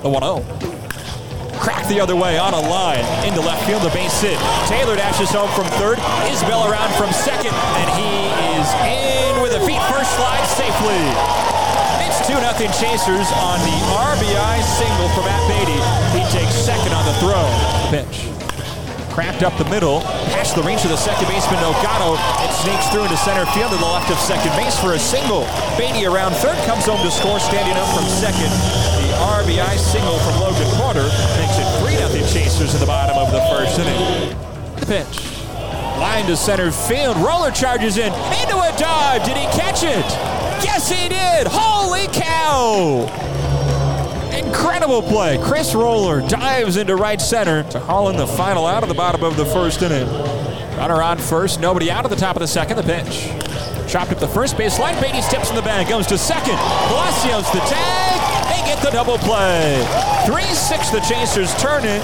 The 0.00 0.08
1 0.08 0.22
0. 0.22 0.40
Crack 1.60 1.86
the 1.88 2.00
other 2.00 2.16
way 2.16 2.38
on 2.38 2.54
a 2.54 2.60
line. 2.60 3.04
Into 3.26 3.40
left 3.40 3.66
field, 3.66 3.82
the 3.82 3.90
base 3.90 4.20
hit. 4.20 4.38
Taylor 4.68 4.96
dashes 4.96 5.30
home 5.30 5.50
from 5.52 5.68
third. 5.76 5.98
Isbel 6.28 6.64
around 6.68 6.92
from 6.96 7.12
second. 7.12 7.52
And 7.52 7.88
he 8.00 8.32
is 8.56 8.68
in 8.88 9.42
with 9.42 9.52
a 9.52 9.60
feet 9.64 9.80
first 9.92 10.16
slide 10.16 10.44
safely. 10.48 11.04
It's 12.08 12.24
2 12.28 12.32
0 12.32 12.72
Chasers 12.80 13.28
on 13.44 13.60
the 13.60 13.76
RBI 13.92 14.62
single 14.64 15.08
from 15.12 15.24
Matt 15.28 15.44
Beaty. 15.48 15.80
He 16.16 16.24
takes 16.32 16.54
second 16.54 16.92
on 16.92 17.04
the 17.04 17.12
throw. 17.20 17.44
Pitch. 17.92 18.33
Cracked 19.14 19.44
up 19.46 19.54
the 19.62 19.70
middle, 19.70 20.00
past 20.34 20.58
the 20.58 20.62
reach 20.66 20.82
of 20.82 20.90
the 20.90 20.98
second 20.98 21.30
baseman 21.30 21.62
Delgado. 21.62 22.18
It 22.42 22.50
sneaks 22.50 22.90
through 22.90 23.06
into 23.06 23.16
center 23.22 23.46
field 23.54 23.70
to 23.70 23.78
the 23.78 23.86
left 23.86 24.10
of 24.10 24.18
second 24.18 24.50
base 24.58 24.74
for 24.74 24.94
a 24.94 24.98
single. 24.98 25.46
Beaty 25.78 26.04
around 26.04 26.34
third 26.42 26.58
comes 26.66 26.82
home 26.82 26.98
to 26.98 27.12
score, 27.14 27.38
standing 27.38 27.78
up 27.78 27.86
from 27.94 28.02
second. 28.10 28.50
The 29.06 29.14
RBI 29.38 29.78
single 29.78 30.18
from 30.18 30.42
Logan 30.42 30.66
Porter 30.74 31.06
makes 31.38 31.54
it 31.62 31.68
3 31.78 31.94
0 31.94 32.26
Chasers 32.26 32.74
in 32.74 32.80
the 32.80 32.90
bottom 32.90 33.14
of 33.16 33.30
the 33.30 33.38
first 33.54 33.78
inning. 33.78 34.34
The 34.82 34.86
pitch. 34.86 35.22
Line 36.02 36.26
to 36.26 36.36
center 36.36 36.72
field. 36.72 37.16
Roller 37.18 37.52
charges 37.52 37.98
in. 37.98 38.10
Into 38.42 38.58
a 38.58 38.74
dive. 38.76 39.22
Did 39.22 39.36
he 39.36 39.46
catch 39.54 39.84
it? 39.84 40.10
Yes, 40.66 40.90
he 40.90 41.08
did. 41.08 41.46
Holy 41.46 42.08
cow! 42.08 43.06
Incredible 44.34 45.02
play. 45.02 45.38
Chris 45.42 45.74
Roller 45.74 46.20
dives 46.26 46.76
into 46.76 46.96
right 46.96 47.20
center 47.20 47.62
to 47.70 47.78
haul 47.78 48.08
in 48.08 48.16
the 48.16 48.26
final 48.26 48.66
out 48.66 48.82
of 48.82 48.88
the 48.88 48.94
bottom 48.94 49.22
of 49.22 49.36
the 49.36 49.46
first 49.46 49.82
inning. 49.82 50.08
Runner 50.76 51.00
on 51.00 51.18
first, 51.18 51.60
nobody 51.60 51.90
out 51.90 52.04
at 52.04 52.10
the 52.10 52.16
top 52.16 52.34
of 52.34 52.40
the 52.40 52.48
second. 52.48 52.76
The 52.76 52.82
pitch. 52.82 53.28
Chopped 53.88 54.10
up 54.10 54.18
the 54.18 54.26
first 54.26 54.56
base 54.56 54.78
line. 54.80 55.00
Beaty 55.00 55.22
steps 55.22 55.50
in 55.50 55.56
the 55.56 55.62
bag, 55.62 55.88
goes 55.88 56.06
to 56.08 56.18
second. 56.18 56.56
Palacios 56.56 57.46
the 57.52 57.60
tag. 57.60 58.50
They 58.50 58.66
get 58.66 58.82
the 58.82 58.90
double 58.90 59.18
play. 59.18 59.84
3 60.26 60.42
6 60.42 60.90
the 60.90 61.00
Chasers 61.00 61.54
turn 61.62 61.84
it. 61.84 62.02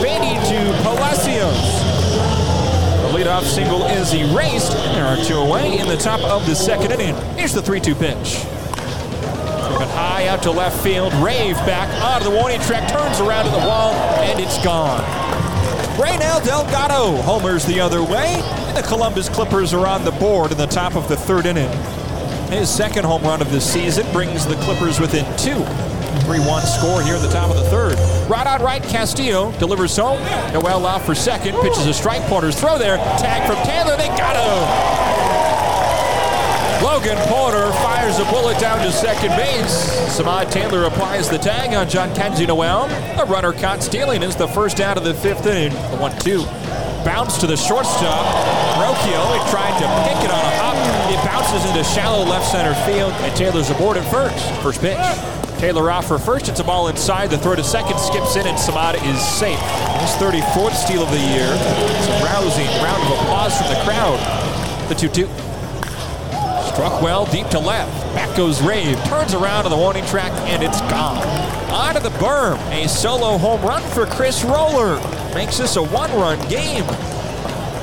Beaty 0.00 0.38
to 0.50 0.82
Palacios. 0.84 1.82
The 3.02 3.18
leadoff 3.18 3.42
single 3.42 3.84
is 3.86 4.14
erased. 4.14 4.72
There 4.72 5.04
are 5.04 5.16
two 5.24 5.34
away 5.34 5.78
in 5.78 5.88
the 5.88 5.96
top 5.96 6.20
of 6.20 6.46
the 6.46 6.54
second 6.54 6.92
inning. 6.92 7.16
Here's 7.36 7.52
the 7.52 7.62
3 7.62 7.80
2 7.80 7.94
pitch. 7.96 8.44
Driven 9.82 9.98
high 9.98 10.28
out 10.28 10.44
to 10.44 10.50
left 10.52 10.80
field. 10.80 11.12
Rave 11.14 11.56
back 11.66 11.88
onto 12.04 12.30
the 12.30 12.36
warning 12.36 12.60
track, 12.60 12.88
turns 12.88 13.18
around 13.18 13.46
to 13.46 13.50
the 13.50 13.66
wall, 13.66 13.92
and 14.22 14.38
it's 14.38 14.62
gone. 14.62 15.00
Raynel 16.00 16.40
Delgado 16.44 17.20
homers 17.22 17.64
the 17.64 17.80
other 17.80 18.00
way, 18.00 18.40
and 18.68 18.76
the 18.76 18.82
Columbus 18.82 19.28
Clippers 19.28 19.74
are 19.74 19.84
on 19.84 20.04
the 20.04 20.12
board 20.12 20.52
in 20.52 20.58
the 20.58 20.66
top 20.66 20.94
of 20.94 21.08
the 21.08 21.16
third 21.16 21.46
inning. 21.46 21.70
His 22.48 22.70
second 22.70 23.04
home 23.04 23.22
run 23.22 23.42
of 23.42 23.50
the 23.50 23.60
season 23.60 24.06
brings 24.12 24.46
the 24.46 24.54
Clippers 24.56 25.00
within 25.00 25.24
two. 25.36 25.64
3-1 26.26 26.62
score 26.62 27.02
here 27.02 27.16
at 27.16 27.22
the 27.22 27.32
top 27.32 27.50
of 27.50 27.56
the 27.56 27.68
third. 27.68 27.98
Right 28.30 28.46
on 28.46 28.62
right, 28.62 28.82
Castillo 28.84 29.50
delivers 29.58 29.96
home. 29.96 30.22
Noel 30.52 30.86
off 30.86 31.04
for 31.04 31.16
second, 31.16 31.56
pitches 31.56 31.86
a 31.86 31.94
strike. 31.94 32.22
Porter's 32.28 32.58
throw 32.58 32.78
there. 32.78 32.98
Tag 33.18 33.48
from 33.48 33.56
Taylor. 33.66 33.96
They 33.96 34.06
got 34.16 34.36
him. 34.36 35.21
Logan 36.82 37.16
Porter 37.28 37.70
fires 37.74 38.18
a 38.18 38.24
bullet 38.24 38.58
down 38.58 38.84
to 38.84 38.90
second 38.90 39.30
base. 39.36 40.18
Samad 40.18 40.50
Taylor 40.50 40.84
applies 40.84 41.30
the 41.30 41.38
tag 41.38 41.74
on 41.74 41.86
Jhonkensy 41.86 42.44
Noel. 42.44 42.90
A 43.20 43.24
runner 43.24 43.52
caught 43.52 43.84
stealing 43.84 44.20
is 44.20 44.34
the 44.34 44.48
first 44.48 44.80
out 44.80 44.98
of 44.98 45.04
the 45.04 45.14
fifth 45.14 45.46
inning. 45.46 45.72
The 45.92 45.96
1 45.98 46.18
2. 46.18 46.42
Bounce 47.04 47.38
to 47.38 47.46
the 47.46 47.56
shortstop. 47.56 48.26
Rocchio 48.82 49.22
He 49.30 49.50
tried 49.50 49.78
to 49.78 49.86
pick 50.10 50.24
it 50.24 50.30
on 50.34 50.42
a 50.42 50.52
hop. 50.58 50.74
It 51.12 51.24
bounces 51.24 51.64
into 51.70 51.84
shallow 51.84 52.24
left 52.24 52.50
center 52.50 52.74
field, 52.84 53.12
and 53.12 53.36
Taylor's 53.36 53.70
aboard 53.70 53.96
at 53.96 54.10
first. 54.10 54.44
First 54.60 54.80
pitch. 54.80 54.98
Taylor 55.60 55.88
off 55.88 56.08
for 56.08 56.18
first. 56.18 56.48
It's 56.48 56.58
a 56.58 56.64
ball 56.64 56.88
inside. 56.88 57.30
The 57.30 57.38
throw 57.38 57.54
to 57.54 57.62
second 57.62 58.00
skips 58.00 58.34
in, 58.34 58.44
and 58.44 58.58
Samad 58.58 58.94
is 59.06 59.22
safe. 59.22 59.60
His 60.02 60.10
34th 60.18 60.74
steal 60.74 61.04
of 61.04 61.10
the 61.12 61.20
year. 61.30 61.46
It's 61.46 62.08
a 62.08 62.24
rousing 62.26 62.66
round 62.82 63.02
of 63.04 63.20
applause 63.20 63.56
from 63.56 63.68
the 63.68 63.80
crowd. 63.84 64.18
The 64.88 64.96
2 64.96 65.08
2. 65.08 65.51
Struck 66.72 67.02
well, 67.02 67.26
deep 67.26 67.46
to 67.48 67.58
left. 67.58 67.92
Back 68.14 68.34
goes 68.34 68.62
Rave. 68.62 68.96
Turns 69.04 69.34
around 69.34 69.64
to 69.64 69.68
the 69.68 69.76
warning 69.76 70.06
track, 70.06 70.32
and 70.48 70.62
it's 70.62 70.80
gone. 70.82 71.18
Onto 71.70 72.00
the 72.00 72.08
berm. 72.16 72.56
A 72.72 72.88
solo 72.88 73.36
home 73.36 73.60
run 73.60 73.82
for 73.90 74.06
Chris 74.06 74.42
Roller. 74.42 74.96
Makes 75.34 75.58
this 75.58 75.76
a 75.76 75.82
one 75.82 76.10
run 76.12 76.38
game. 76.48 76.84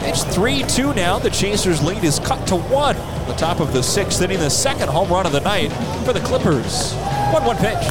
It's 0.02 0.24
3 0.34 0.64
2 0.64 0.96
now. 0.96 1.20
The 1.20 1.30
Chasers' 1.30 1.84
lead 1.84 2.04
is 2.04 2.18
cut 2.18 2.48
to 2.48 2.56
one. 2.56 2.96
The 3.28 3.36
top 3.36 3.60
of 3.60 3.74
the 3.74 3.84
sixth 3.84 4.24
inning, 4.24 4.40
the 4.40 4.50
second 4.50 4.90
home 4.90 5.10
run 5.10 5.28
of 5.28 5.34
the 5.34 5.42
night 5.42 5.72
for 6.04 6.12
the 6.12 6.22
Clippers. 6.22 6.94
1 7.32 7.46
1 7.46 7.58
pitch. 7.58 7.86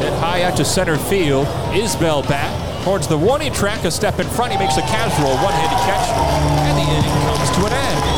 Hit 0.00 0.14
high 0.20 0.44
out 0.44 0.56
to 0.56 0.64
center 0.64 0.96
field. 0.96 1.46
Isbel 1.74 2.26
back 2.26 2.82
towards 2.82 3.08
the 3.08 3.18
warning 3.18 3.52
track. 3.52 3.84
A 3.84 3.90
step 3.90 4.18
in 4.20 4.26
front. 4.28 4.52
He 4.52 4.58
makes 4.58 4.78
a 4.78 4.82
casual 4.82 5.36
one 5.44 5.52
handed 5.52 5.78
catch, 5.84 6.08
and 6.64 6.78
the 6.78 6.92
inning 6.92 7.26
comes 7.26 7.50
to 7.58 7.66
an 7.66 7.72
end. 7.74 8.11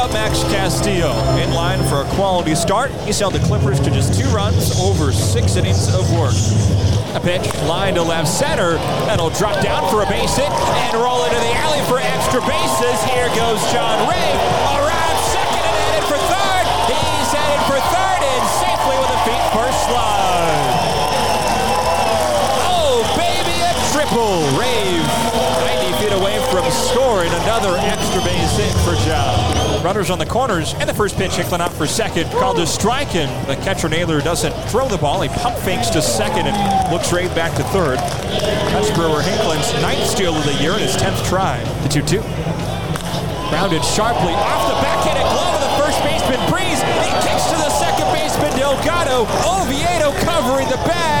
About 0.00 0.14
Max 0.14 0.40
Castillo? 0.44 1.12
In 1.36 1.52
line 1.52 1.84
for 1.84 2.00
a 2.00 2.08
quality 2.16 2.54
start. 2.54 2.90
He's 3.04 3.20
held 3.20 3.34
the 3.34 3.44
Clippers 3.44 3.78
to 3.80 3.90
just 3.90 4.18
two 4.18 4.24
runs 4.32 4.72
over 4.80 5.12
six 5.12 5.56
innings 5.56 5.92
of 5.92 6.08
work. 6.16 6.32
A 7.12 7.20
pitch, 7.20 7.44
line 7.68 8.00
to 8.00 8.02
left 8.02 8.24
center. 8.26 8.80
That'll 9.04 9.28
drop 9.28 9.60
down 9.60 9.84
for 9.92 10.00
a 10.00 10.08
base 10.08 10.40
hit 10.40 10.48
and 10.48 10.96
roll 10.96 11.20
into 11.28 11.36
the 11.36 11.52
alley 11.52 11.84
for 11.84 12.00
extra 12.00 12.40
bases. 12.48 12.96
Here 13.12 13.28
goes 13.36 13.60
John 13.68 14.08
Ray. 14.08 14.32
Around 14.72 15.16
second 15.36 15.68
and 15.68 15.76
headed 15.84 16.08
for 16.08 16.16
third. 16.32 16.64
He's 16.88 17.28
headed 17.36 17.60
for 17.68 17.76
third 17.92 18.20
and 18.24 18.44
safely 18.56 18.96
with 19.04 19.12
a 19.12 19.20
feet 19.28 19.44
first 19.52 19.84
slide. 19.84 20.80
Oh, 22.72 23.04
baby, 23.20 23.52
a 23.68 23.72
triple. 23.92 24.48
Rave 24.56 25.04
90 25.68 25.92
feet 26.00 26.14
away 26.16 26.40
from 26.48 26.64
scoring 26.72 27.28
another 27.44 27.76
base 28.24 28.56
hit 28.56 28.72
for 28.84 28.94
John. 29.06 29.82
Runners 29.84 30.10
on 30.10 30.18
the 30.18 30.26
corners, 30.26 30.74
and 30.74 30.88
the 30.88 30.94
first 30.94 31.16
pitch, 31.16 31.32
Hicklen 31.32 31.60
out 31.60 31.72
for 31.72 31.86
second, 31.86 32.30
called 32.32 32.58
a 32.58 32.66
strike, 32.66 33.14
and 33.14 33.30
the 33.48 33.56
catcher 33.64 33.88
Naylor 33.88 34.20
doesn't 34.20 34.52
throw 34.68 34.88
the 34.88 34.98
ball. 34.98 35.22
He 35.22 35.28
pump 35.28 35.56
fakes 35.58 35.88
to 35.90 36.02
second 36.02 36.46
and 36.46 36.56
looks 36.92 37.12
right 37.12 37.32
back 37.34 37.56
to 37.56 37.64
third. 37.74 37.98
That's 38.72 38.90
Brewer 38.92 39.22
Hicklen's 39.22 39.72
ninth 39.82 40.06
steal 40.06 40.34
of 40.34 40.44
the 40.44 40.54
year 40.62 40.72
and 40.72 40.82
his 40.82 40.96
10th 40.96 41.24
try. 41.28 41.62
The 41.82 41.88
2 41.88 42.02
2. 42.02 42.20
Grounded 43.50 43.84
sharply 43.84 44.32
off 44.32 44.62
the 44.68 44.78
backhanded 44.78 45.26
glove 45.26 45.54
of 45.58 45.62
the 45.66 45.74
first 45.82 45.98
baseman, 46.06 46.38
Breeze. 46.48 46.80
He 47.02 47.10
kicks 47.26 47.50
to 47.50 47.56
the 47.58 47.70
second 47.76 48.06
baseman, 48.14 48.52
Delgado. 48.56 49.26
Oviedo 49.42 50.12
covering 50.24 50.68
the 50.68 50.80
bag. 50.86 51.19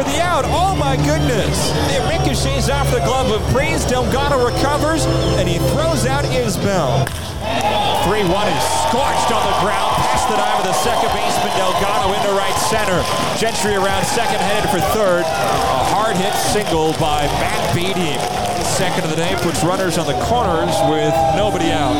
For 0.00 0.08
the 0.08 0.22
out. 0.24 0.48
Oh 0.48 0.72
my 0.80 0.96
goodness. 0.96 1.52
It 1.92 2.00
ricochets 2.08 2.72
off 2.72 2.88
the 2.88 3.04
glove 3.04 3.28
of 3.28 3.44
Breeze. 3.52 3.84
Delgado 3.84 4.40
recovers, 4.40 5.04
and 5.36 5.44
he 5.44 5.60
throws 5.76 6.08
out 6.08 6.24
Isbel. 6.24 7.04
3 8.08 8.24
1 8.24 8.32
is 8.32 8.64
scorched 8.88 9.28
on 9.28 9.44
the 9.44 9.56
ground. 9.60 9.92
Past 10.00 10.24
the 10.32 10.40
dive 10.40 10.56
of 10.56 10.64
the 10.64 10.72
second 10.80 11.12
baseman, 11.12 11.52
Delgado 11.52 12.16
into 12.16 12.32
right 12.32 12.56
center. 12.72 12.96
Gentry 13.36 13.76
around 13.76 14.00
second, 14.08 14.40
headed 14.40 14.72
for 14.72 14.80
third. 14.96 15.20
A 15.20 15.84
hard 15.92 16.16
hit 16.16 16.32
single 16.48 16.96
by 16.96 17.28
Matt 17.36 17.60
Beaty. 17.76 18.16
Second 18.64 19.04
of 19.04 19.10
the 19.12 19.20
day 19.20 19.36
puts 19.44 19.60
runners 19.62 19.98
on 19.98 20.08
the 20.08 20.16
corners 20.24 20.72
with 20.88 21.12
nobody 21.36 21.68
out. 21.76 21.92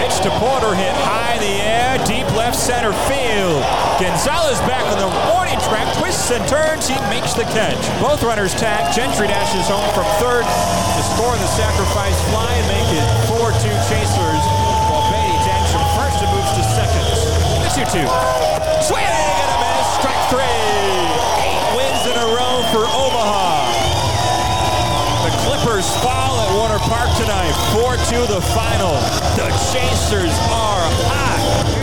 Pitch 0.00 0.16
to 0.24 0.32
Porter, 0.40 0.72
hit 0.72 0.96
high 1.04 1.36
in 1.36 1.44
the 1.44 1.60
air, 1.60 2.00
deep 2.08 2.24
left 2.32 2.56
center 2.56 2.96
field. 3.04 3.60
Gonzalez 3.98 4.62
back 4.62 4.86
on 4.94 4.98
the 5.02 5.10
warning 5.34 5.58
track, 5.66 5.82
twists 5.98 6.30
and 6.30 6.38
turns, 6.46 6.86
he 6.86 6.94
makes 7.10 7.34
the 7.34 7.42
catch. 7.50 7.82
Both 7.98 8.22
runners 8.22 8.54
tag. 8.54 8.94
Gentry 8.94 9.26
dashes 9.26 9.66
home 9.66 9.90
from 9.90 10.06
third 10.22 10.46
to 10.46 11.02
score 11.02 11.34
the 11.34 11.50
sacrifice 11.58 12.14
fly 12.30 12.46
and 12.46 12.66
make 12.70 12.86
it 12.94 13.02
4-2 13.26 13.58
Chasers, 13.90 14.44
while 14.86 15.02
Beaty 15.10 15.34
tags 15.42 15.74
from 15.74 15.82
first 15.98 16.14
and 16.22 16.30
moves 16.30 16.46
to 16.54 16.62
second. 16.78 17.02
The 17.58 17.70
2-2. 17.74 18.86
Swing 18.86 19.02
and 19.02 19.50
a 19.50 19.58
miss, 19.66 19.86
strike 19.98 20.22
three. 20.30 20.46
Eight 21.42 21.62
wins 21.74 22.02
in 22.06 22.14
a 22.22 22.28
row 22.38 22.62
for 22.70 22.86
Omaha. 22.86 23.66
The 25.26 25.34
Clippers 25.42 25.90
fall 26.06 26.38
at 26.38 26.48
Werner 26.54 26.78
Park 26.86 27.10
tonight. 27.18 27.50
4-2 27.74 28.30
the 28.30 28.42
final. 28.54 28.94
The 29.34 29.50
Chasers 29.74 30.38
are 30.54 30.86
hot. 31.10 31.77